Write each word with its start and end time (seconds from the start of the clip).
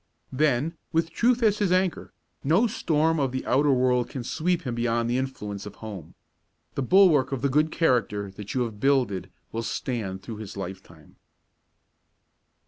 Then, 0.31 0.75
with 0.91 1.11
truth 1.11 1.43
as 1.43 1.59
his 1.59 1.71
anchor, 1.71 2.11
no 2.43 2.65
storm 2.65 3.19
of 3.19 3.31
the 3.31 3.45
outer 3.45 3.71
world 3.71 4.09
can 4.09 4.23
sweep 4.23 4.63
him 4.63 4.73
beyond 4.73 5.07
the 5.07 5.19
influence 5.19 5.67
of 5.67 5.75
home. 5.75 6.15
The 6.73 6.81
bulwark 6.81 7.31
of 7.31 7.43
the 7.43 7.49
good 7.49 7.71
character 7.71 8.31
that 8.31 8.55
you 8.55 8.61
have 8.61 8.79
builded 8.79 9.29
will 9.51 9.61
stand 9.61 10.23
throughout 10.23 10.39
his 10.39 10.57
lifetime. 10.57 11.17